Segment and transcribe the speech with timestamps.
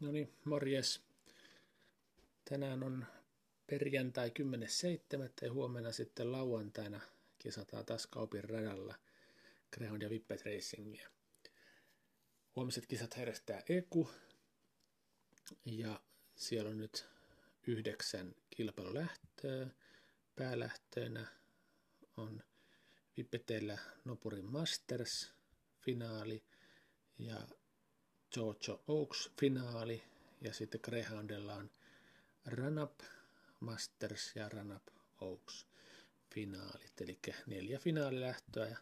[0.00, 1.02] No niin, morjes.
[2.44, 3.06] Tänään on
[3.66, 5.28] perjantai 10.7.
[5.42, 7.00] ja huomenna sitten lauantaina
[7.38, 8.94] kisataan taas Kaupin radalla
[9.72, 11.08] Greyhound ja Vippet Racingia.
[12.56, 14.10] Huomiset kisat järjestää Eku
[15.64, 16.00] ja
[16.36, 17.06] siellä on nyt
[17.66, 19.66] yhdeksän kilpailulähtöä.
[20.36, 21.26] Päälähtöinä
[22.16, 22.42] on
[23.16, 25.32] Vippeteillä Nopurin Masters
[25.80, 26.44] finaali
[27.18, 27.48] ja
[28.32, 30.02] Georgia Oaks finaali
[30.40, 31.70] ja sitten Greyhoundilla on
[32.46, 33.00] Run Up
[33.60, 34.82] Masters ja Run Up
[35.20, 35.66] Oaks
[36.34, 38.76] finaalit, eli neljä finaalilähtöä ja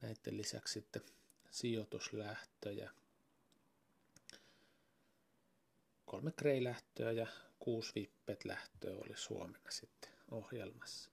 [0.00, 1.02] näiden lisäksi sitten
[1.50, 2.90] sijoituslähtöjä,
[6.04, 7.26] kolme Grey-lähtöä ja
[7.58, 11.10] kuusi Vippet-lähtöä oli Suomena sitten ohjelmassa.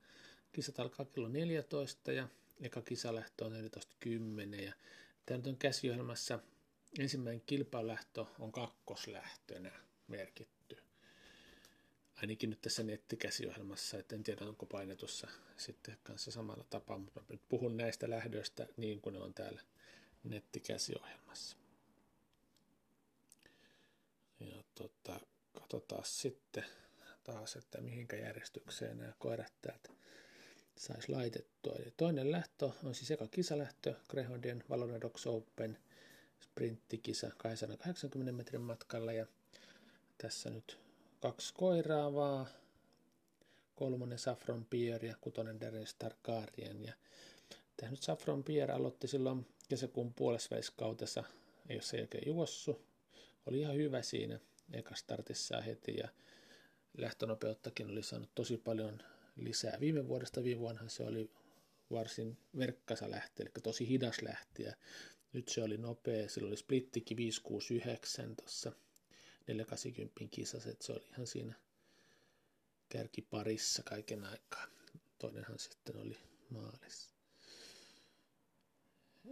[0.52, 2.28] Kisat alkaa kello 14 ja
[2.62, 4.74] eka kisalähtö on 14.10 ja
[5.26, 6.40] tämä nyt on käsiohjelmassa
[7.00, 9.72] ensimmäinen kilpailulähtö on kakkoslähtönä
[10.08, 10.78] merkitty.
[12.16, 15.28] Ainakin nyt tässä nettikäsiohjelmassa, että en tiedä onko painetussa
[15.58, 19.62] sitten kanssa samalla tapaa, mutta nyt puhun näistä lähdöistä niin kuin ne on täällä
[20.24, 21.58] nettikäsiohjelmassa.
[24.40, 25.20] Ja tota,
[25.54, 26.66] katsotaan sitten
[27.24, 29.90] taas, että mihinkä järjestykseen nämä koirat täältä
[30.76, 31.76] saisi laitettua.
[31.76, 35.78] Eli toinen lähtö on siis eka kisalähtö, Greyhoundien Valonadox Open–
[36.54, 39.26] sprinttikisa 280 metrin matkalla ja
[40.18, 40.80] tässä nyt
[41.20, 42.48] kaksi koiraa vaan,
[43.76, 46.94] kolmonen Saffron Pier ja kutonen Darren Stargarien ja
[47.78, 51.24] tämä nyt Saffron Pier aloitti silloin kesäkuun puolesväiskautessa,
[51.70, 52.82] ei ole sen juossu,
[53.46, 54.40] oli ihan hyvä siinä
[54.74, 56.10] eka startissa heti ja
[56.98, 59.02] lähtönopeuttakin oli saanut tosi paljon
[59.36, 59.80] lisää.
[59.80, 61.32] Viime vuodesta viime vuonna se oli
[61.92, 64.74] varsin verkkasa lähti, eli tosi hidas lähti ja
[65.34, 68.72] nyt se oli nopea, sillä oli splittikin 569 tuossa
[69.48, 71.54] 480 kisassa, että se oli ihan siinä
[72.90, 74.66] kärkiparissa kaiken aikaa.
[75.20, 76.18] Toinenhan sitten oli
[76.50, 77.10] maalissa.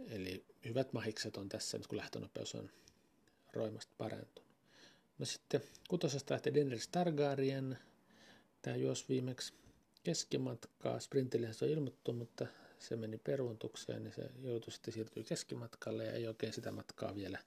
[0.08, 2.70] Eli hyvät mahikset on tässä, kun lähtönopeus on
[3.52, 4.52] roimasti parantunut.
[5.18, 7.78] No sitten kutosesta lähtee Dennis Targaryen.
[8.62, 9.52] Tämä juosi viimeksi
[10.02, 11.00] keskimatkaa.
[11.00, 12.46] Sprintille se on ilmoittu, mutta
[12.82, 17.38] se meni peruuntukseen, niin se joutui sitten siirtyä keskimatkalle ja ei oikein sitä matkaa vielä,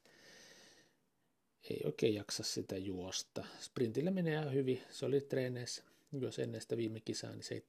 [1.70, 3.46] ei oikein jaksa sitä juosta.
[3.62, 7.64] Sprintillä menee ihan hyvin, se oli treeneissä, jos ennen sitä viime kisaa, niin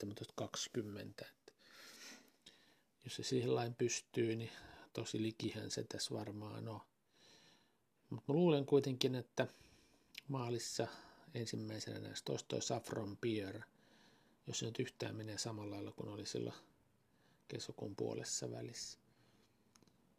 [1.21, 1.27] 17.20.
[3.05, 4.51] Jos se siihen lain pystyy, niin
[4.93, 6.81] tosi likihän se tässä varmaan on.
[8.11, 9.47] Mutta luulen kuitenkin, että
[10.29, 10.87] maalissa
[11.35, 13.61] ensimmäisenä näistä olisi toi Saffron Pier,
[14.47, 16.57] jos se nyt yhtään menee samalla lailla kuin oli silloin
[17.49, 18.99] kesäkuun puolessa välissä.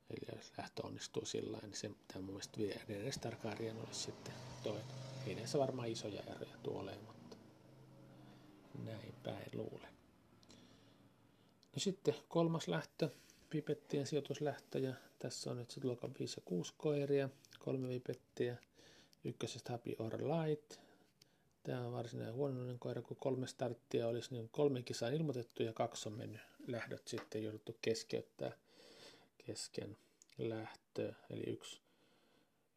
[0.09, 4.33] Eli jos lähtö onnistuu sillä niin se tämä mun mielestä vie edes Targaryen olisi sitten
[4.63, 4.83] toinen.
[5.27, 7.37] Ei näissä varmaan isoja eroja tuoleen, mutta
[8.85, 9.93] näin päin luulen.
[11.75, 13.09] No sitten kolmas lähtö,
[13.49, 18.57] pipettien sijoituslähtö, ja tässä on nyt sitten luokan 5 ja 6 koiria, kolme pipettiä,
[19.23, 20.79] ykkösestä Happy or Light,
[21.67, 26.09] Tämä on varsinainen huonoinen koira, kun kolme starttia olisi, niin kolme kisaa ilmoitettu ja kaksi
[26.09, 28.51] on mennyt lähdöt sitten jouduttu keskeyttää
[29.45, 29.97] kesken
[30.37, 31.81] lähtö, eli yksi,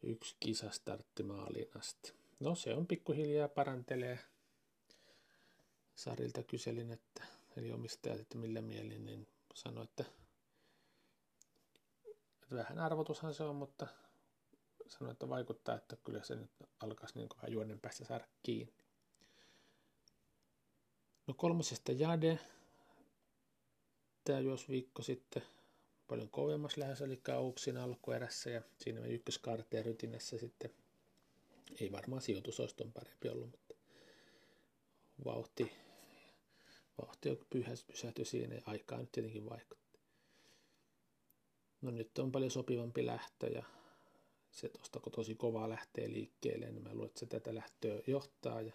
[0.02, 2.12] yksi kisa startti maaliin asti.
[2.40, 4.18] No se on pikkuhiljaa parantelee.
[5.94, 7.24] Sarilta kyselin, että,
[7.56, 10.04] eli omistajat, että millä mielin, niin sanoi, että,
[12.42, 13.86] että vähän arvotushan se on, mutta
[14.86, 16.50] sanoi, että vaikuttaa, että kyllä se nyt
[16.80, 18.74] alkaisi niin vähän juonen päästä saada kiinni.
[21.26, 22.38] No kolmosesta Jade.
[24.25, 25.42] Tämä juosi viikko sitten
[26.08, 30.70] paljon kovemmas lähes, eli Auksin alkuerässä ja siinä ykköskaarteen rytinässä sitten
[31.81, 33.75] ei varmaan sijoitus olisi ton parempi ollut, mutta
[35.25, 35.72] vauhti,
[37.03, 39.98] vauhti on pysähtyi siinä ja aikaa nyt tietenkin vaikutti.
[41.82, 43.62] No nyt on paljon sopivampi lähtö ja
[44.50, 48.60] se tuosta kun tosi kovaa lähtee liikkeelle, niin mä luulen, että se tätä lähtöä johtaa
[48.62, 48.72] ja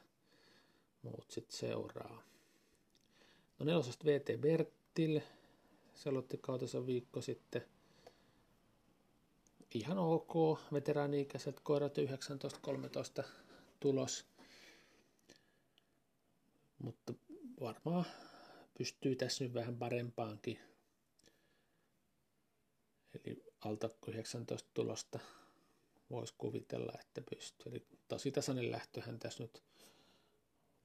[1.01, 2.23] muut sitten seuraa.
[3.59, 5.21] No nelosesta VT Bertil,
[5.95, 7.65] se aloitti kautensa viikko sitten.
[9.73, 10.33] Ihan ok,
[10.73, 11.97] veteraani-ikäiset koirat
[13.21, 13.23] 19-13
[13.79, 14.25] tulos.
[16.79, 17.13] Mutta
[17.61, 18.05] varmaan
[18.77, 20.59] pystyy tässä nyt vähän parempaankin.
[23.13, 25.19] Eli alta 19 tulosta
[26.09, 27.71] voisi kuvitella, että pystyy.
[27.71, 29.63] Eli tosi tasainen lähtöhän tässä nyt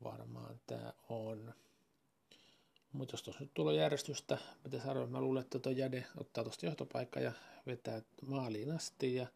[0.02, 1.54] varmaan tämä on.
[2.92, 6.66] Mutta jos tuossa nyt tulee järjestystä, mitä sanoa, mä luulen, että tuo Jade ottaa tuosta
[6.66, 7.32] johtopaikkaa ja
[7.66, 9.26] vetää maaliin asti ja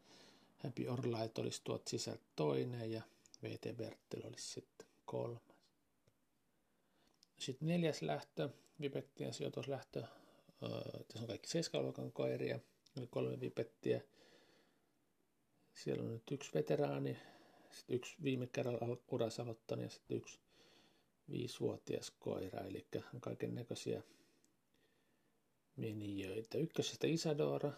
[0.56, 3.02] Happy Orlight olisi tuot sisältä toinen ja
[3.42, 5.42] VT Bertel olisi sitten kolmas.
[7.38, 8.48] Sitten neljäs lähtö,
[8.80, 10.04] Vipettien sijoituslähtö.
[11.08, 12.60] Tässä on kaikki 7 koiria,
[12.96, 14.00] eli kolme Vipettiä.
[15.74, 17.16] Siellä on nyt yksi veteraani,
[17.70, 20.40] sitten yksi viime kerralla uransa aloittanut ja sitten yksi
[21.30, 22.86] viisivuotias koira, eli
[23.20, 24.02] kaiken näköisiä
[25.76, 26.58] menijöitä.
[26.58, 27.72] Ykkösestä Isadora.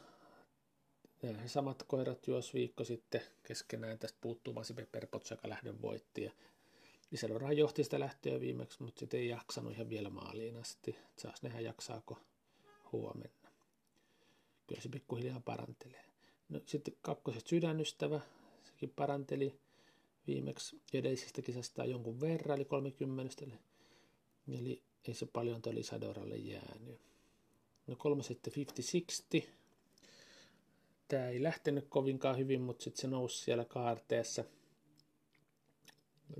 [1.22, 3.98] Nämä samat koirat juos viikko sitten keskenään.
[3.98, 6.22] Tästä puuttuu Masi Pepperpots, joka lähdön voitti.
[6.22, 6.32] Ja
[7.12, 10.96] Isadora johti sitä lähtöä viimeksi, mutta sitten ei jaksanut ihan vielä maaliin asti.
[11.16, 12.18] Saas nähdä jaksaako
[12.92, 13.50] huomenna.
[14.66, 16.04] Kyllä se pikkuhiljaa parantelee.
[16.48, 18.20] No, sitten kakkosesta sydänystävä,
[18.64, 19.60] sekin paranteli
[20.26, 23.46] viimeksi edellisestä kisasta jonkun verran, eli 30.
[24.48, 27.00] Eli ei se paljon tuolle Isadoralle jäänyt.
[27.86, 28.52] No kolmas sitten
[29.42, 29.46] 50-60.
[31.08, 34.44] Tämä ei lähtenyt kovinkaan hyvin, mutta sitten se nousi siellä kaarteessa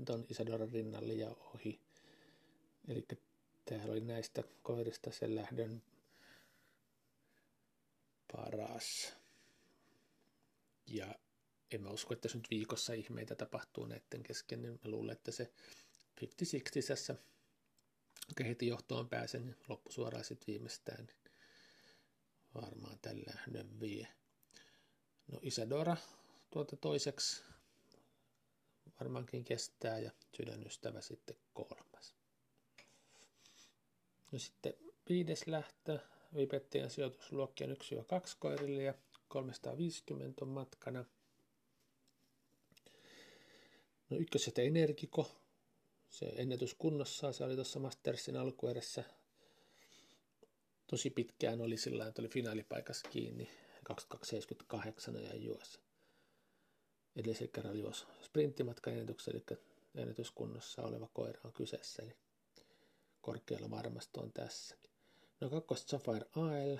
[0.05, 1.79] tuon Isadoran rinnalle ja ohi.
[2.87, 3.05] Eli
[3.65, 5.81] tämä oli näistä koirista sen lähdön
[8.31, 9.13] paras.
[10.87, 11.15] Ja
[11.71, 15.31] en mä usko, että se nyt viikossa ihmeitä tapahtuu näiden kesken, niin mä luulen, että
[15.31, 15.51] se
[16.21, 16.27] 50-60
[16.87, 17.15] tässä
[18.43, 21.17] heti johtoon pääsen, niin loppusuoraan sitten viimeistään, niin
[22.55, 24.07] varmaan tällä lähdön vie.
[25.27, 25.97] No Isadora
[26.51, 27.43] tuota toiseksi
[28.99, 32.15] varmaankin kestää ja sydänystävä sitten kolmas.
[34.31, 34.73] No sitten
[35.09, 35.99] viides lähtö,
[36.35, 37.75] Vipettien sijoitusluokkien 1-2
[38.39, 38.93] koirille ja
[39.27, 41.05] 350 on matkana.
[44.09, 45.31] No ykkösestä Energiko,
[46.09, 49.03] se ennätys kunnossa, se oli tuossa Mastersin alkuerässä
[50.87, 53.49] tosi pitkään oli sillä että oli finaalipaikassa kiinni
[53.83, 55.79] 2278 ja juosi.
[57.15, 59.59] Edellisen kerran juosi sprinttimatkan ennätyksen, eli
[59.95, 62.15] ennätyskunnossa oleva koira on kyseessä, eli
[63.21, 64.91] korkealla varmasti on tässäkin.
[65.41, 66.77] No kakkosta Sapphire AL,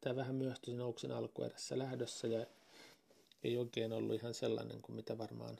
[0.00, 2.46] tämä vähän myöhtyi sen Ouksen alkuerässä lähdössä ja
[3.44, 5.58] ei oikein ollut ihan sellainen kuin mitä varmaan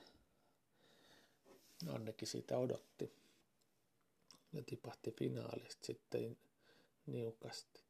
[1.89, 3.13] Annekin siitä odotti.
[4.53, 6.37] Ja tipahti finaalista sitten
[7.07, 7.81] niukasti.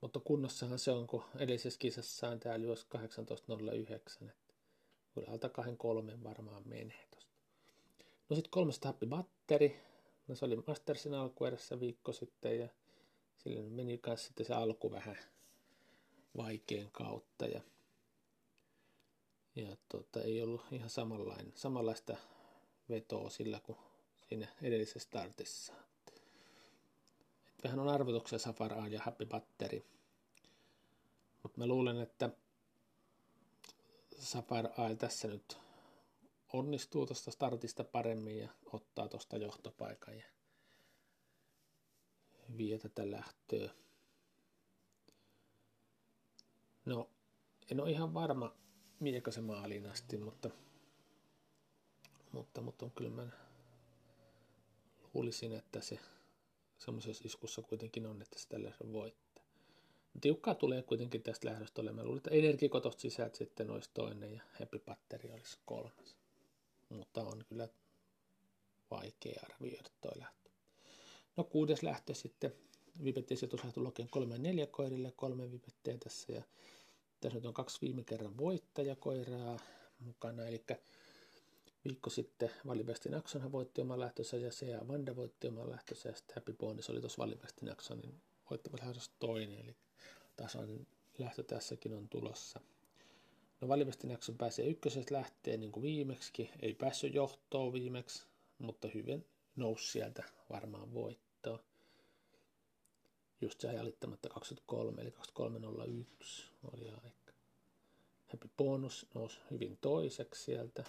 [0.00, 4.28] Mutta kunnossahan se on, kun edellisessä kisassaan täällä juosi 18.09.
[4.28, 4.54] Että
[5.14, 7.32] kyllä alta 2.3 varmaan menee tosta.
[8.28, 9.80] No sitten kolmas happi batteri.
[10.28, 12.68] No se oli Mastersin alkuerässä viikko sitten ja
[13.38, 15.18] sille meni myös sitten se alku vähän
[16.36, 17.60] vaikean kautta ja,
[19.58, 22.16] ja tota, ei ollut ihan samanlainen, samanlaista
[22.88, 23.78] vetoa sillä kuin
[24.28, 25.72] siinä edellisessä startissa
[27.64, 29.84] vähän on arvotuksia Safari ja Happy Battery.
[31.42, 32.30] Mutta mä luulen, että
[34.18, 35.58] Safari Eye tässä nyt
[36.52, 40.24] onnistuu tuosta startista paremmin ja ottaa tuosta johtopaikan ja
[42.56, 43.70] vie tätä lähtöä.
[46.84, 47.10] No,
[47.70, 48.54] en ole ihan varma,
[49.00, 50.50] miekö se maaliin asti, mutta,
[52.32, 53.28] mutta, mutta kyllä mä
[55.14, 55.98] luulisin, että se
[56.78, 59.44] semmoisessa iskussa kuitenkin on, että se tällä voittaa.
[60.20, 62.06] Tiukkaa tulee kuitenkin tästä lähdöstä olemaan.
[62.06, 66.16] Luulen, että energikotosta sisältä sitten olisi toinen ja Happy Batteri olisi kolmas.
[66.88, 67.68] Mutta on kyllä
[68.90, 70.50] vaikea arvioida toi lähtö.
[71.36, 72.52] No kuudes lähtö sitten.
[73.04, 76.32] Vipetti sijoituslähtö Lokeen kolme ja neljä koirille, kolme vipettiä tässä.
[76.32, 76.42] Ja
[77.20, 79.58] tässä nyt on kaksi viime kerran voittajakoiraa
[79.98, 80.46] mukana.
[80.46, 80.64] Eli
[81.84, 86.34] viikko sitten Valivestin Akson voitti oman lähtönsä ja Sea Vanda voitti oman lähtönsä ja sitten
[86.34, 88.20] Happy Bonus oli tuossa Valivestin Aksonin
[88.50, 89.76] voittava lähdössä toinen, eli
[90.36, 90.86] tasainen
[91.18, 92.60] lähtö tässäkin on tulossa.
[93.60, 98.26] No Valivestin Akson pääsee ykkösestä lähteen niin kuin viimeksi, ei päässyt johtoon viimeksi,
[98.58, 101.27] mutta hyvin nousi sieltä varmaan voittoa.
[103.40, 107.32] Just se ajalittamatta 23, eli 2301 oli aika.
[108.26, 110.84] Happy Bonus nousi hyvin toiseksi sieltä,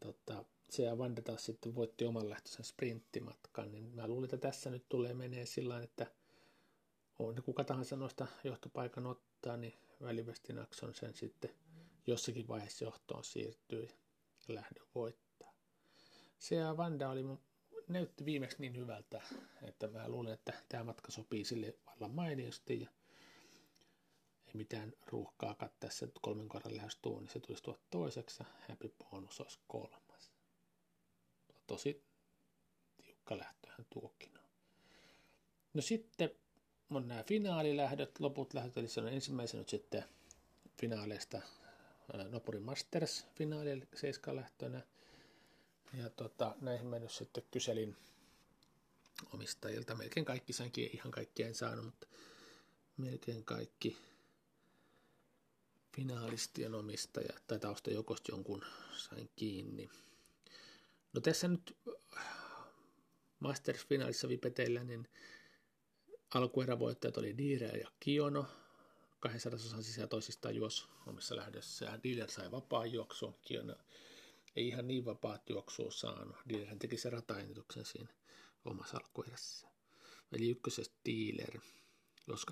[0.00, 4.70] tota, se ja Vanda taas sitten voitti oman lähtöisen sprinttimatkan, niin mä luulin, että tässä
[4.70, 6.06] nyt tulee menee sillä että
[7.18, 11.50] on kuka tahansa noista johtopaikan ottaa, niin välivestinakson sen sitten
[12.06, 13.88] jossakin vaiheessa johtoon siirtyy
[14.48, 15.52] ja lähdön voittaa.
[16.38, 17.22] Se ja Vanda oli,
[17.88, 19.22] näytti viimeksi niin hyvältä,
[19.62, 22.88] että mä luulen, että tämä matka sopii sille vallan mainiosti ja
[24.54, 30.32] mitään ruuhkaa tässä kolmen kohdan lähestyy, niin se tulisi tuoda toiseksi happy bonus olisi kolmas.
[31.66, 32.04] Tosi
[32.96, 34.44] tiukka lähtöhän tuokin on.
[35.74, 36.30] No sitten
[36.90, 40.04] on nämä finaalilähdöt, loput lähdöt, eli se on ensimmäisenä nyt sitten
[40.80, 41.40] finaaleista
[42.30, 43.82] Nopurin Masters finaali
[44.32, 44.82] lähtönä.
[45.96, 47.96] Ja tota, näihin mä nyt sitten kyselin
[49.32, 49.94] omistajilta.
[49.94, 52.06] Melkein kaikki sainkin, ihan kaikkia en saanut, mutta
[52.96, 53.96] melkein kaikki
[55.96, 58.64] finaalistien omistajat tai taustajoukosta jonkun
[58.96, 59.90] sain kiinni.
[61.12, 61.76] No tässä nyt
[63.40, 65.08] Masters-finaalissa vipeteillä, niin
[66.34, 68.46] alkuerävoittajat oli Diire ja Kiono.
[69.20, 72.00] 200 osan sisään toisistaan juos omissa lähdössä.
[72.04, 73.74] Dealer sai vapaa juoksu, Kiono
[74.56, 76.36] ei ihan niin vapaat juoksua saanut.
[76.48, 78.14] Dealer teki se rataennetuksen siinä
[78.64, 79.68] omassa alkuerässä.
[80.32, 81.60] Eli ykkösestä Dealer,
[82.26, 82.46] jos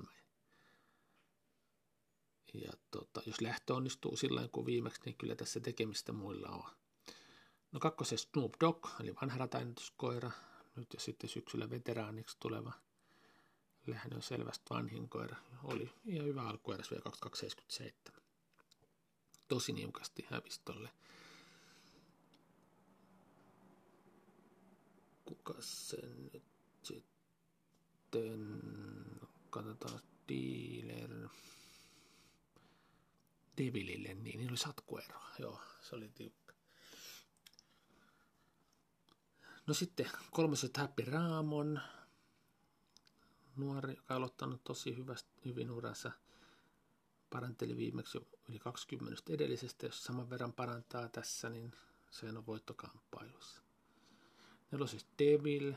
[0.00, 0.06] 21.97.
[2.54, 6.70] Ja tota, jos lähtö onnistuu sillä kuin viimeksi, niin kyllä tässä tekemistä muilla on.
[7.72, 10.30] No kakkosessa Snoop Dogg, eli vanha rataennetyskoira,
[10.76, 12.72] nyt ja sitten syksyllä veteraaniksi tuleva
[13.86, 15.36] Lähden on selvästi vanhin koira.
[15.64, 18.19] Oli ihan hyvä alkueräs vielä 2277.
[19.50, 20.90] Tosi niukasti hävisi tolle.
[25.24, 26.42] Kuka sen nyt
[26.82, 28.60] sitten...
[29.50, 31.28] Katsotaan dealer.
[33.58, 35.20] Devilille, niin niillä oli satkuero.
[35.38, 36.54] Joo, se oli tiukka.
[39.66, 41.80] No sitten kolmoset Happy Raamon,
[43.56, 46.12] nuori, joka on aloittanut tosi hyvästi, hyvin uransa.
[47.30, 49.86] Paranteli viimeksi jo yli 20 edellisestä.
[49.86, 51.72] Jos saman verran parantaa tässä, niin
[52.10, 53.62] se on voittokamppailussa.
[54.70, 55.72] Nelosessa Devil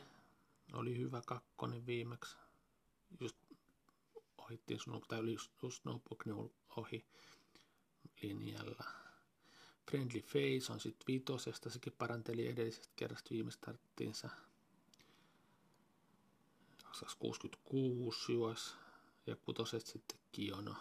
[0.73, 2.37] oli hyvä kakkonen viimeksi.
[3.19, 3.37] Just
[4.37, 5.83] ohittiin sun, tai oli just, just
[6.77, 7.05] ohi
[8.21, 8.83] linjalla.
[9.89, 14.29] Friendly Face on sitten viitosesta, sekin paranteli edellisestä kerrasta viime starttiinsa.
[17.19, 18.75] 66 juos
[19.27, 20.75] ja kutoset sitten Kiono.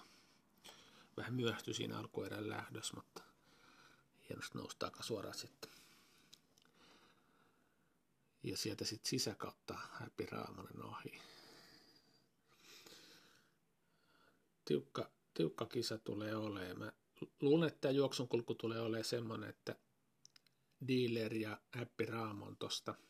[1.17, 3.23] Vähän myöhtyi siinä alkuerän lähdössä, mutta
[4.29, 5.71] hienosti nousi aika suoraan sitten.
[8.43, 11.21] Ja sieltä sitten sisäkautta Happy Raamonen ohi.
[14.65, 16.79] Tiukka, tiukka kisa tulee olemaan.
[16.79, 16.93] Mä
[17.41, 19.77] luulen, että tämä juoksun kulku tulee olemaan semmoinen, että
[20.89, 22.95] Dealer ja Happy Raamon tosta–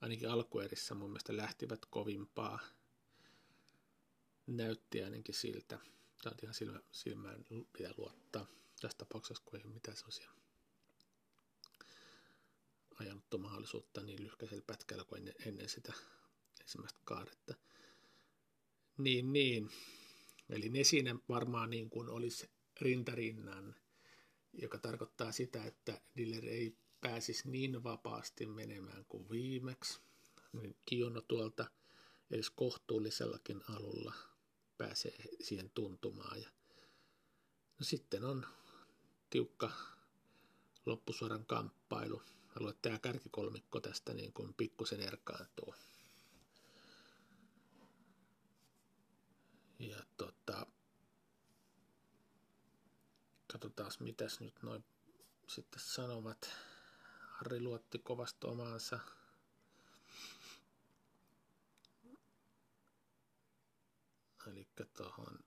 [0.00, 2.58] ainakin alkuerissä mun mielestä lähtivät kovimpaa.
[4.46, 5.78] Näytti ainakin siltä.
[6.22, 8.46] Tämä on ihan silmä, silmään pitää luottaa.
[8.80, 10.30] Tässä tapauksessa, kun ei ole mitään sellaisia
[13.00, 15.92] ajanuttomahdollisuutta niin lyhkäisellä pätkällä kuin ennen, ennen sitä
[16.60, 17.54] ensimmäistä kaadetta.
[18.98, 19.70] Niin, niin.
[20.50, 22.50] Eli ne siinä varmaan niin kuin olisi
[22.80, 23.76] rintarinnan,
[24.52, 30.00] joka tarkoittaa sitä, että Diller ei pääsisi niin vapaasti menemään kuin viimeksi,
[30.52, 31.70] niin Kiono tuolta
[32.30, 34.29] edes kohtuullisellakin alulla
[34.80, 36.42] pääsee siihen tuntumaan.
[36.42, 36.48] Ja
[37.78, 38.46] no sitten on
[39.30, 39.70] tiukka
[40.86, 42.22] loppusuoran kamppailu.
[42.48, 45.74] Haluan, että tämä kärkikolmikko tästä niin kuin pikkusen erkaantuu.
[49.78, 50.66] Ja tota,
[53.52, 54.84] katsotaan mitäs nyt noin
[55.48, 56.50] sitten sanovat.
[57.20, 58.98] Harri luotti kovasti omaansa.
[64.50, 65.38] Eli tuohon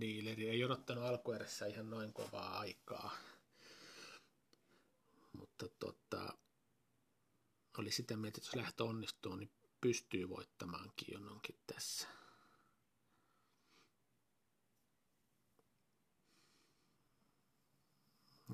[0.00, 3.16] dealeri ei odottanut alkuerässä ihan noin kovaa aikaa.
[5.32, 6.38] Mutta tota,
[7.78, 9.50] oli sitä mieltä, että jos lähtö onnistuu, niin
[9.80, 12.08] pystyy voittamaan Kiononkin tässä.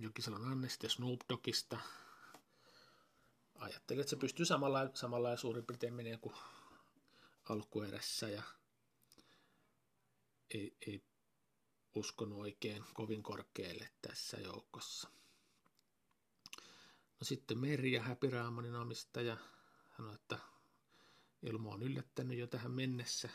[0.01, 1.79] Jokisella Annesta ja Snoop Doggista.
[3.55, 6.35] Ajattelin, että se pystyy samalla, samalla suurin piirtein menee kuin
[7.49, 8.43] alkuerässä ja
[10.55, 11.03] ei, ei
[11.95, 15.09] uskonut oikein kovin korkealle tässä joukossa.
[17.21, 19.37] No sitten Merja Häpiraamonin omistaja
[19.97, 20.39] sanoi, että
[21.43, 23.29] Ilmo on yllättänyt jo tähän mennessä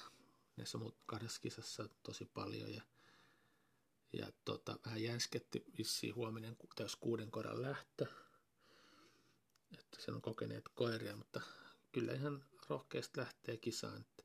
[0.57, 2.81] näissä muut kahdessa tosi paljon ja
[4.13, 8.05] ja tota, vähän jänsketti vissiin huominen täys kuuden koran lähtö.
[9.77, 11.41] Että sen on kokeneet koiria, mutta
[11.91, 14.01] kyllä ihan rohkeasti lähtee kisaan.
[14.01, 14.23] Että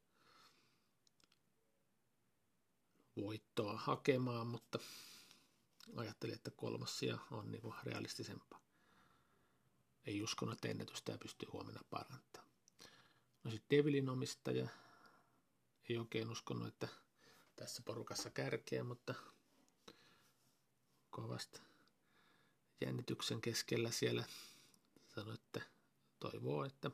[3.17, 4.79] voittoa hakemaan, mutta
[5.97, 8.61] ajattelin, että kolmossia on niin realistisempaa.
[10.07, 12.53] Ei uskonut, että ennätystä pystyy huomenna parantamaan.
[13.45, 14.69] No sitten Devilin omistaja
[15.89, 16.89] ei oikein uskonut, että
[17.57, 19.15] tässä porukassa kärkeä, mutta
[21.11, 21.61] kovasta
[22.81, 24.25] jännityksen keskellä siellä
[25.15, 25.61] sanoi, että
[26.21, 26.91] toivoo, että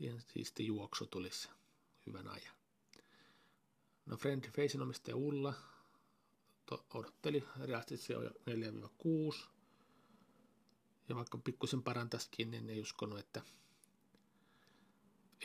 [0.00, 1.48] Ihan siisti juoksu tulisi
[2.06, 2.54] hyvän ajan.
[4.06, 5.54] No Friendly Facein omistaja Ulla
[6.94, 9.46] odotteli realistisesti 4-6.
[11.08, 13.42] Ja vaikka pikkusen parantaisikin, niin ei uskonut, että,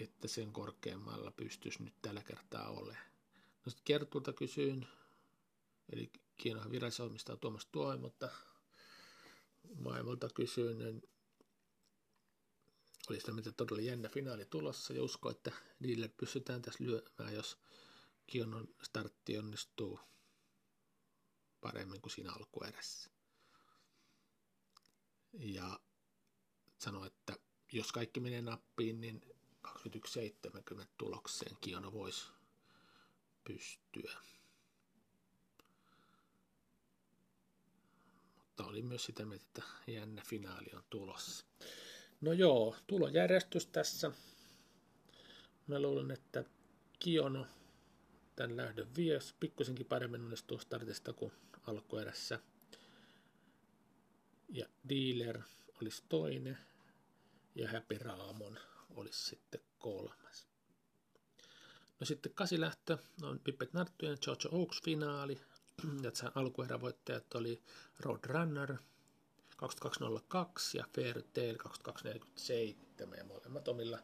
[0.01, 3.07] että sen korkeammalla pystyisi nyt tällä kertaa olemaan.
[3.65, 4.87] No sitten Kertulta kysyin,
[5.89, 8.29] eli Kiinan virallisomistaja Tuomas Tuoi, mutta
[10.29, 11.01] kysyin, niin
[13.09, 17.57] oli sitä mitä todella jännä finaali tulossa ja usko, että niille pystytään tässä lyömään, jos
[18.27, 19.99] Kionon startti onnistuu
[21.61, 23.09] paremmin kuin siinä alkuerässä.
[25.33, 25.79] Ja
[26.77, 27.37] sanoi, että
[27.71, 29.21] jos kaikki menee nappiin, niin
[29.67, 32.25] 21.70 tulokseen Kiono voisi
[33.43, 34.17] pystyä.
[38.35, 41.45] Mutta oli myös sitä mieltä, että jännä finaali on tulossa.
[42.21, 44.11] No joo, tulojärjestys tässä.
[45.67, 46.43] Mä luulen, että
[46.99, 47.47] Kiono
[48.35, 51.31] tämän lähdön vie pikkusenkin paremmin onnistuu startista kuin
[51.67, 52.39] alkuerässä.
[54.49, 55.41] Ja Dealer
[55.81, 56.57] olisi toinen
[57.55, 58.59] ja Happy Raamon
[58.89, 60.47] olisi sitten kolmas.
[61.99, 65.41] No sitten kasilähtö on Pippet Narttujen George Oaks finaali.
[66.01, 67.61] Ja alkuerävoittajat oli
[67.99, 68.77] Roadrunner
[69.57, 73.99] 2202 ja Fairtail 2247 ja molemmat omilla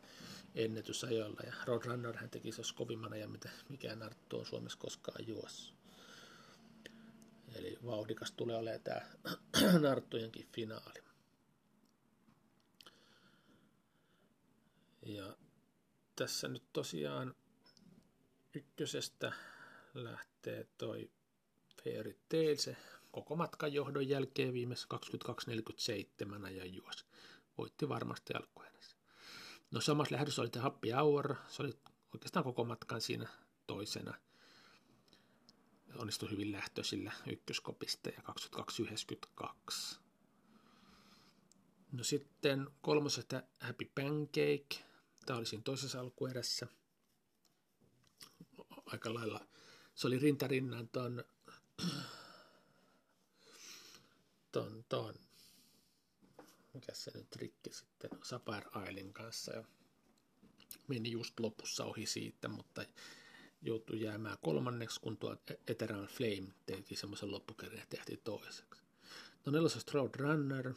[0.55, 1.41] ennätysajoilla.
[1.45, 5.75] Ja Roadrunner hän teki se kovimman ajan, mitä mikään Narttu on Suomessa koskaan juossut.
[7.55, 9.01] Eli vauhdikas tulee olemaan tämä
[9.79, 11.03] Narttujenkin finaali.
[15.05, 15.37] Ja
[16.15, 17.35] tässä nyt tosiaan
[18.53, 19.33] ykkösestä
[19.93, 21.09] lähtee toi
[21.83, 22.77] Fairy Tail, se
[23.13, 24.87] koko matkan johdon jälkeen viimeisessä
[26.35, 27.05] 22.47 ajan juosi.
[27.57, 28.97] Voitti varmasti alkuenessä.
[29.71, 31.73] No samassa lähdössä oli Happy Hour, se oli
[32.13, 33.27] oikeastaan koko matkan siinä
[33.67, 34.13] toisena.
[35.95, 38.21] Onnistui hyvin lähtöisillä ykköskopista ja
[39.41, 39.97] 22.92.
[41.91, 44.85] No sitten kolmosesta Happy Pancake.
[45.25, 46.67] Tämä oli siinä toisessa alkuerässä.
[48.85, 49.47] Aika lailla,
[49.95, 51.23] se oli rintarinnan ton
[54.53, 55.13] ton, ton,
[56.73, 59.63] mikä se nyt rikki sitten, Sapphire Islein kanssa ja
[60.87, 62.85] meni just lopussa ohi siitä, mutta
[63.61, 65.37] joutui jäämään kolmanneksi, kun tuo
[65.67, 68.81] Eternal Flame teki semmoisen loppukerran ja tehtiin toiseksi.
[69.45, 70.73] No nelosesta Road Runner,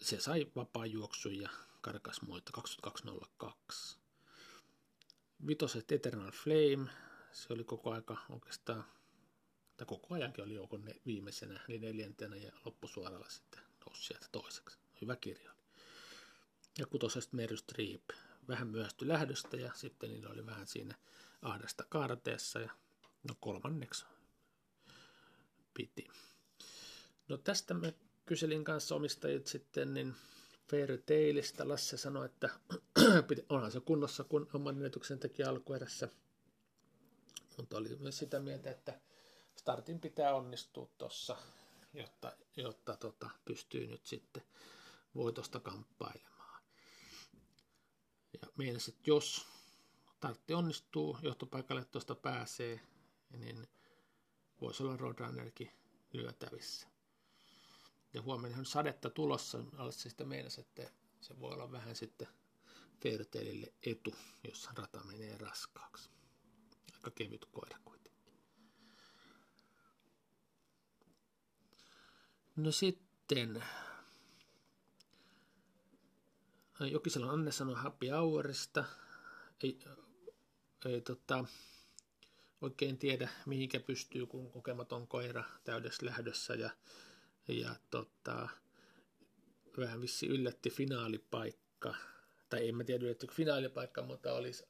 [0.00, 3.98] se sai vapaa juoksu ja karkas muita 2202.
[5.46, 6.90] Vitoset Eternal Flame,
[7.32, 8.84] se oli koko aika oikeastaan
[9.80, 14.78] tai koko ajankin oli joukon viimeisenä, eli neljäntenä ja loppusuoralla sitten nousi sieltä toiseksi.
[15.00, 15.60] Hyvä kirja oli.
[16.78, 18.02] Ja kutosesta Mary Streep
[18.48, 20.94] vähän myöhästyi lähdöstä ja sitten niillä oli vähän siinä
[21.42, 22.70] ahdasta kaarteessa ja
[23.28, 24.04] no kolmanneksi
[25.74, 26.08] piti.
[27.28, 27.92] No tästä mä
[28.26, 30.14] kyselin kanssa omistajit sitten, niin
[30.70, 32.50] Fair Tailista Lasse sanoi, että
[33.48, 36.08] onhan se kunnossa, kun oman menetyksen teki alkuerässä.
[37.56, 39.00] Mutta oli myös sitä mieltä, että
[39.56, 41.36] startin pitää onnistua tuossa,
[41.94, 44.42] jotta, jotta tota, pystyy nyt sitten
[45.14, 46.62] voitosta kamppailemaan.
[48.32, 49.46] Ja mielessä, että jos
[50.16, 52.80] startti onnistuu, johtopaikalle tuosta pääsee,
[53.30, 53.68] niin
[54.60, 55.72] voisi olla Roadrunnerkin
[56.12, 56.88] lyötävissä.
[58.14, 62.28] Ja huomenna on sadetta tulossa, alle se sitä meinasi, että se voi olla vähän sitten
[63.02, 64.14] Fairtailille etu,
[64.48, 66.10] jos rata menee raskaaksi.
[66.94, 67.99] Aika kevyt koira kuitenkin.
[72.60, 73.62] No sitten
[76.80, 78.84] Jokisella Anne sanoi Happy Hourista.
[79.62, 79.78] Ei,
[80.84, 81.44] ei tota,
[82.60, 86.54] oikein tiedä, mihinkä pystyy, kun kokematon koira täydessä lähdössä.
[86.54, 86.70] Ja,
[87.48, 88.48] ja tota,
[89.78, 91.94] vähän vissi yllätti finaalipaikka.
[92.48, 94.64] Tai en mä tiedä yllättikö finaalipaikka, mutta olisi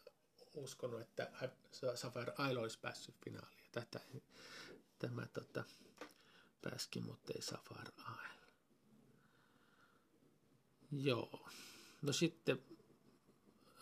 [0.55, 1.31] uskonut, että
[1.95, 3.65] Sapphire Isle olisi päässyt finaaliin.
[3.73, 4.01] Tätä,
[4.99, 5.65] tämä tota,
[6.63, 8.31] pääskin, mutta ei Safar Isle.
[10.93, 11.49] Joo.
[12.03, 12.63] No sitten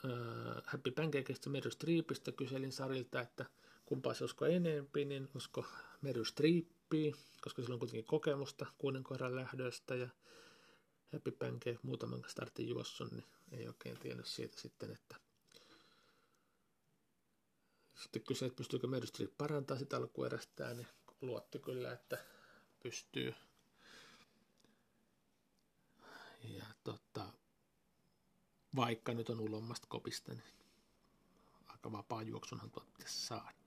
[0.04, 3.46] äh, Happy Pancakeista Mery Streepistä kyselin Sarilta, että
[3.86, 5.66] kumpaa se usko enempi, niin usko
[6.02, 10.08] Mery Streepiä, koska sillä on kuitenkin kokemusta kuuden koiran lähdöstä ja
[11.12, 15.16] Happy Pancake muutaman startin juossun, niin ei oikein tiennyt siitä sitten, että
[17.94, 20.88] sitten kysyi, että pystyykö Mery Streep parantaa sitä alkuerästään, niin
[21.20, 22.18] luotti kyllä, että
[22.82, 23.34] pystyy.
[26.44, 27.32] Ja tota,
[28.76, 30.54] vaikka nyt on ulommasta kopista, niin
[31.66, 33.58] aika vapaa juoksunhan tuot pitäisi saada.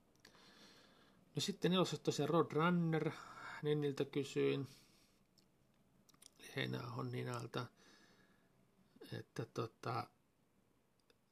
[1.36, 3.12] No sitten nelosessa tosiaan Roadrunner,
[3.64, 4.68] Nenniltä kysyin,
[6.56, 7.66] Heinäahon Ninalta,
[9.20, 10.08] että tota,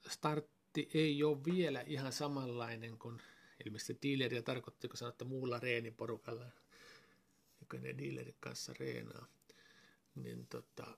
[0.08, 3.22] startti ei ole vielä ihan samanlainen kuin
[3.66, 6.46] ilmeisesti dealeria tarkoitti, kun sanoi, että muulla reeniporukalla,
[7.74, 9.28] joka ne dealerin kanssa reenaa.
[10.16, 10.98] Niin tota,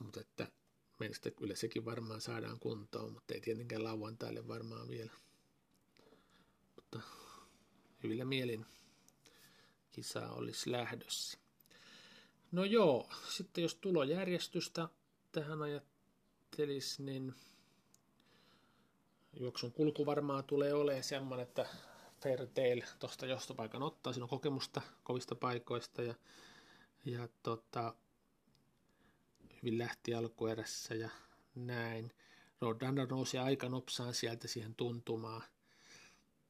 [0.00, 0.52] mutta että
[0.98, 5.12] meistä kyllä sekin varmaan saadaan kuntoon, mutta ei tietenkään lauantaille varmaan vielä.
[6.76, 7.00] Mutta
[8.02, 8.66] hyvillä mielin
[9.92, 11.38] kisa olisi lähdössä.
[12.52, 14.88] No joo, sitten jos tulojärjestystä
[15.32, 17.34] tähän ajattelisi, niin
[19.40, 21.66] juoksun kulku varmaan tulee olemaan semmoinen, että
[22.22, 24.12] Fairtail tuosta jostopaikan ottaa.
[24.12, 26.14] Siinä on kokemusta kovista paikoista ja,
[27.04, 27.94] ja tota,
[29.62, 31.10] hyvin lähti alkuerässä ja
[31.54, 32.12] näin.
[32.60, 35.42] Roadrunner nousi aika nopsaan sieltä siihen tuntumaan.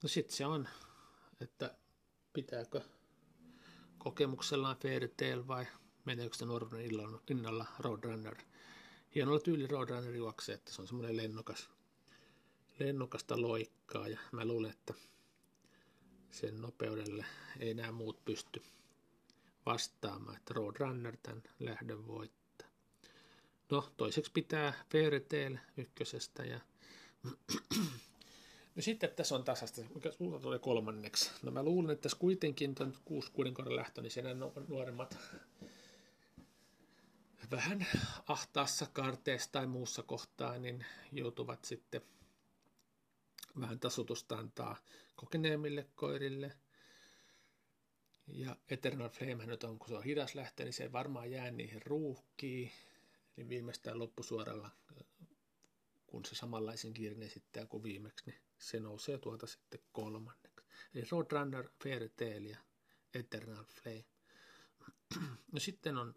[0.02, 0.68] No sitten se on,
[1.40, 1.74] että
[2.32, 2.80] pitääkö
[3.98, 5.66] kokemuksellaan Fairytale vai
[6.04, 6.86] meneekö se nuoruuden
[7.30, 8.36] innolla Roadrunner.
[9.14, 11.70] Hienolla tyyli Roadrunner juoksee, että se on semmoinen lennokas,
[12.78, 14.94] lennokasta loikkaa ja mä luulen, että
[16.32, 17.24] sen nopeudelle
[17.60, 18.62] ei nämä muut pysty
[19.66, 22.68] vastaamaan, että Roadrunner tämän lähdön voittaa.
[23.70, 26.60] No, toiseksi pitää Fairytale ykkösestä ja
[28.76, 31.30] No sitten tässä on tasasta, mikä sulla tulee kolmanneksi.
[31.42, 34.34] No mä luulen, että tässä kuitenkin tuon kuusi kuuden kohdan lähtö, niin siinä
[34.68, 35.18] nuoremmat
[37.50, 37.86] vähän
[38.28, 42.02] ahtaassa karteessa tai muussa kohtaa, niin joutuvat sitten
[43.60, 44.76] vähän tasutusta antaa
[45.16, 46.52] kokeneemmille koirille.
[48.26, 51.50] Ja Eternal Flame nyt on, kun se on hidas lähtö, niin se ei varmaan jää
[51.50, 52.72] niihin ruuhkiin
[53.36, 54.70] niin viimeistään loppusuoralla,
[56.06, 60.66] kun se samanlaisen kiirin esittää kuin viimeksi, niin se nousee tuolta sitten kolmanneksi.
[60.94, 62.58] Eli Roadrunner, Fairytale ja
[63.14, 64.04] Eternal Flame.
[65.52, 66.14] No sitten on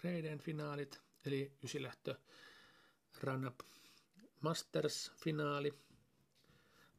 [0.00, 2.14] Graden finaalit, eli ysilähtö
[3.20, 3.60] Run Up
[4.40, 5.74] Masters finaali.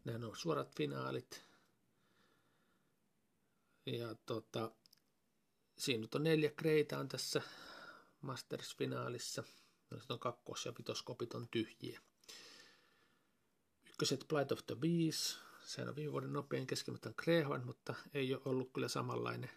[0.03, 1.43] Nämä on suorat finaalit.
[3.85, 4.71] Ja tota,
[5.77, 7.41] siinä nyt on neljä kreitä on tässä
[8.21, 9.43] Masters-finaalissa.
[9.89, 12.01] No, on kakkos- ja vitoskopit on tyhjiä.
[13.89, 15.37] Ykköset Plight of the Bees.
[15.65, 19.49] Sehän on viime vuoden nopein keskimätön Grehon, mutta ei ole ollut kyllä samanlainen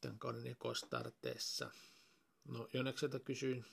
[0.00, 1.70] tämän kauden ekostarteessa.
[2.44, 3.64] No Jonekselta kysyin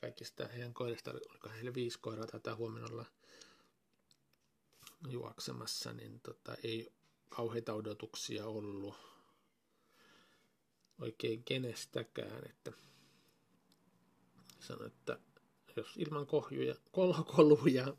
[0.00, 3.06] kaikista heidän koirista, oliko heille viisi koiraa tätä huomenna olla
[5.08, 6.92] juoksemassa, niin tota, ei
[7.28, 8.94] kauheita odotuksia ollut
[10.98, 12.72] oikein kenestäkään, että
[14.60, 15.18] sano, että
[15.76, 17.96] jos ilman kohjuja, kolkoluja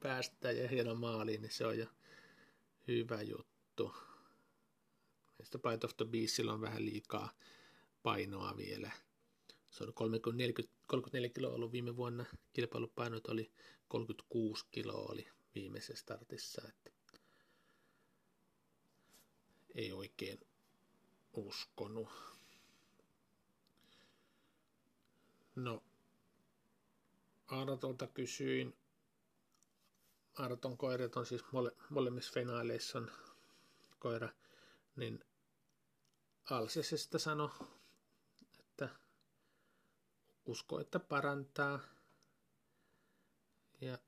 [0.00, 1.86] päästään ja hieno maaliin, niin se on jo
[2.88, 3.94] hyvä juttu.
[5.38, 7.32] Meistä Bite of the Beastillä on vähän liikaa
[8.02, 8.90] painoa vielä.
[9.70, 10.54] Se on 34,
[10.86, 12.24] 34 kiloa ollut viime vuonna.
[12.52, 13.52] Kilpailupainot oli
[13.88, 16.62] 36 kiloa oli viimeisessä startissa.
[16.68, 16.90] Että
[19.74, 20.40] ei oikein
[21.32, 22.08] uskonut.
[25.56, 25.82] No,
[27.46, 28.76] Artolta kysyin.
[30.34, 33.10] Arton koirat on siis mole, molemmissa finaaleissa on
[33.98, 34.28] koira,
[34.96, 35.24] niin
[36.50, 37.50] Alsesesta sano,
[38.58, 38.88] että
[40.46, 41.80] usko, että parantaa.
[43.80, 43.98] Ja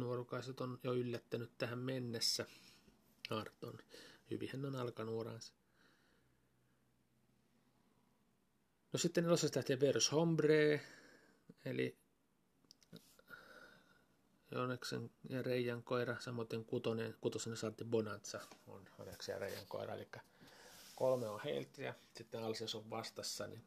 [0.00, 2.46] nuorukaiset on jo yllättänyt tähän mennessä
[3.30, 3.78] Arton.
[4.30, 5.52] Hyvin hän on alkanut uransa.
[8.92, 10.80] No sitten nelosesta lähtee Verus Hombre,
[11.64, 11.96] eli
[14.50, 20.08] Joneksen ja Reijan koira, samoin kutonen, kutosen saatti Bonanza on Joneksen ja Reijan koira, eli
[20.96, 23.66] kolme on heiltä ja sitten Alses on vastassa, niin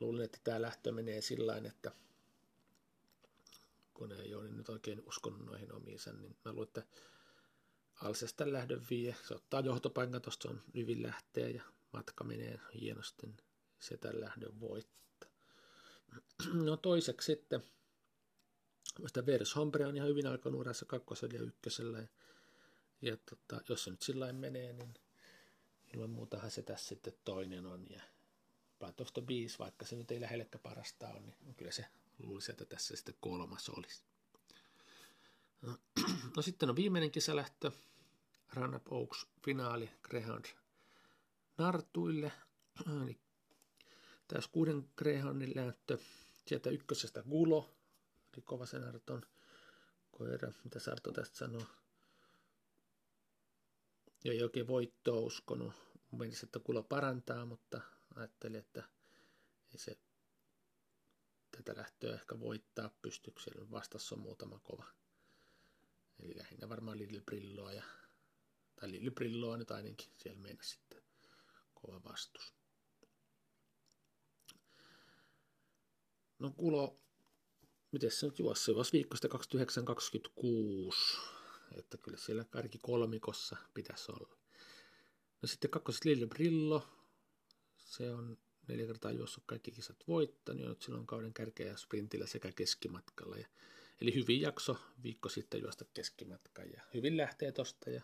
[0.00, 1.92] luulen, että tämä lähtö menee sillä että
[3.98, 6.82] kun ei ole niin nyt oikein uskonut noihin omiinsa, niin mä luulen, että
[7.94, 13.36] Alsesta lähdön vie, se ottaa johtopaikan, tuosta on hyvin lähtee ja matka menee hienosti
[13.78, 15.30] se tämän lähdön voittaa.
[16.52, 17.62] No toiseksi sitten,
[19.06, 21.98] sitä Vers Hombre on ihan hyvin alkanut urassa kakkosella ja ykkösellä.
[21.98, 22.08] Ja,
[23.02, 24.94] ja tota, jos se nyt sillä menee, niin
[25.94, 27.86] ilman muutahan se tässä sitten toinen on.
[27.90, 28.02] Ja
[28.78, 29.22] Blood of the
[29.58, 31.86] vaikka se nyt ei lähellekään parasta on, niin kyllä se
[32.18, 34.04] luulisi, että tässä sitten kolmas olisi.
[36.36, 37.72] No, sitten on viimeinen kisalähtö,
[38.52, 40.44] Run Up Oaks finaali Greyhound
[41.58, 42.32] Nartuille,
[43.02, 43.18] eli
[44.28, 45.98] tässä kuuden Greyhoundin lähtö,
[46.46, 47.70] sieltä ykkösestä Gulo,
[48.34, 49.22] eli kova sen Arton
[50.10, 51.66] koira, mitä Sarto tästä sanoo.
[54.24, 55.74] Ja ei oikein voittoa uskonut.
[56.12, 57.80] Menisin, että kuulo parantaa, mutta
[58.14, 58.88] ajattelin, että
[59.72, 59.98] ei se
[61.50, 63.70] tätä lähtöä ehkä voittaa pystyksellä.
[63.70, 64.84] Vastassa on muutama kova.
[66.20, 67.82] Eli lähinnä varmaan Lille Brilloa ja,
[68.76, 71.02] tai Lille Brilloa nyt ainakin siellä mennä sitten
[71.74, 72.54] kova vastus.
[76.38, 77.00] No kuulo,
[77.92, 78.70] miten se nyt juossa?
[78.72, 81.18] Juossa viikosta 29-26.
[81.78, 84.36] Että kyllä siellä karki kolmikossa pitäisi olla.
[85.42, 86.88] No sitten kakkoset Lille Brillo.
[87.76, 93.36] Se on neljä kertaa juossut kaikki kisat voittanut silloin kauden kärkeä sprintillä sekä keskimatkalla.
[93.36, 93.48] Ja,
[94.00, 98.02] eli hyvin jakso viikko sitten juosta keskimatkan ja hyvin lähtee tosta ja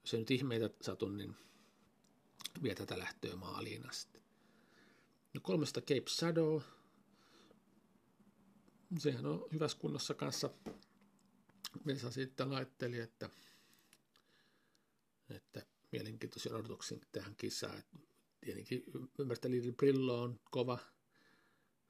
[0.00, 1.36] jos ei nyt ihmeitä satu, niin
[2.62, 4.20] vie tätä lähtöä maaliin asti.
[5.34, 6.60] No kolmesta Cape Shadow.
[8.98, 10.50] Sehän on hyvässä kunnossa kanssa.
[11.86, 13.30] Vesa sitten laitteli, että,
[15.30, 17.82] että mielenkiintoisia odotuksia tähän kisaan.
[18.40, 18.84] Tietenkin
[19.18, 20.78] ymmärtää Brillo on kova,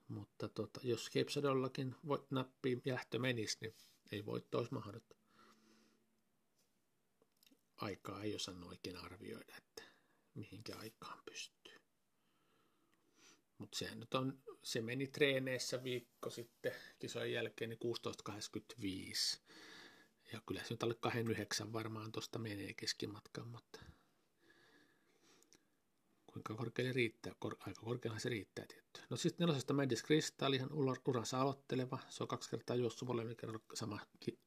[0.09, 1.95] mutta tota, jos Cape Shadowllakin
[2.31, 3.75] nappiin lähtö menisi, niin
[4.13, 5.19] ei voitto olisi mahdoton.
[7.77, 9.83] Aikaa ei osaa oikein arvioida, että
[10.35, 11.73] mihinkä aikaan pystyy.
[13.59, 17.81] Mutta sehän nyt on, se meni treeneissä viikko sitten kisojen jälkeen niin
[18.31, 19.41] 16.85.
[20.33, 23.81] Ja kyllä se nyt alle 29 varmaan tuosta menee keskimatkaan, mutta
[26.43, 29.01] kuinka korkealle riittää, Kor- aika korkealle se riittää tietty.
[29.11, 30.73] No sitten nelosesta Madis Crystal, ihan
[31.07, 34.01] uransa aloitteleva, se on kaksi kertaa juossut molemmin kerran sama,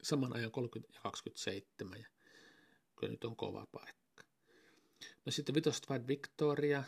[0.04, 2.08] saman ajan 30 ja 27, ja
[3.00, 4.24] kyllä nyt on kova paikka.
[5.26, 6.84] No sitten vitosta White Victoria,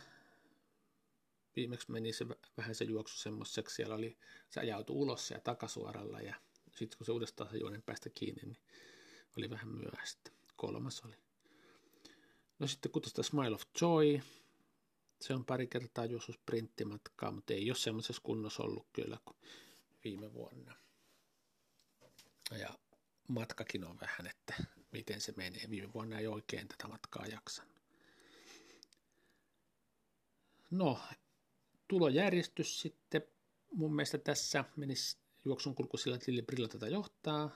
[1.55, 2.25] viimeksi meni se
[2.57, 4.17] vähän se juoksu semmoiseksi, siellä oli,
[4.49, 6.35] se ajautui ulos ja takasuoralla ja
[6.75, 8.57] sitten kun se uudestaan se juonen päästä kiinni, niin
[9.37, 10.31] oli vähän myöhäistä.
[10.55, 11.15] Kolmas oli.
[12.59, 14.19] No sitten kutosta Smile of Joy,
[15.21, 19.37] se on pari kertaa juossut sprinttimatkaa, mutta ei ole semmoisessa kunnossa ollut kyllä kuin
[20.03, 20.75] viime vuonna.
[22.59, 22.79] Ja
[23.27, 25.69] matkakin on vähän, että miten se menee.
[25.69, 27.81] Viime vuonna ei oikein tätä matkaa jaksanut.
[30.71, 30.99] No,
[31.87, 33.21] tulojärjestys sitten
[33.71, 37.49] mun mielestä tässä menisi juoksun kulku sillä, että Lili Brilla tätä johtaa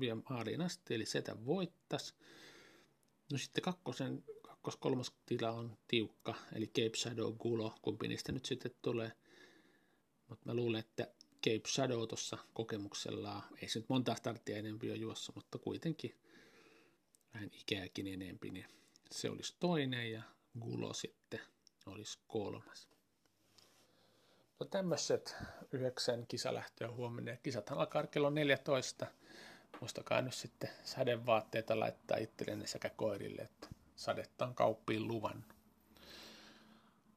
[0.00, 2.14] vielä maaliin asti, eli setä voittas.
[3.32, 4.24] No sitten kakkosen,
[4.64, 9.12] kakkos kolmas tila on tiukka, eli Cape Shadow, Gulo, kumpi niistä nyt sitten tulee.
[10.28, 11.08] Mutta mä luulen, että
[11.44, 16.14] Cape Shadow tuossa kokemuksella, ei se nyt monta starttia enempi ole juossa, mutta kuitenkin
[17.34, 18.66] vähän ikääkin enempi, niin
[19.10, 20.22] se olisi toinen ja
[20.60, 21.40] Gulo sitten
[21.86, 22.88] olisi kolmas.
[24.60, 25.36] No tämmöiset
[25.72, 27.36] yhdeksän kisalähtöä huomenna.
[27.36, 29.06] Kisathan alkaa kello 14.
[29.80, 35.44] Muistakaa nyt sitten sadevaatteita laittaa itsellenne sekä koirille, että sadetta on kauppiin luvan.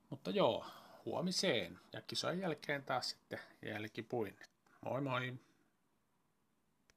[0.10, 0.66] Mutta joo,
[1.06, 4.38] huomiseen ja kisojen jälkeen taas sitten jälkipuin.
[4.82, 5.34] Moi moi!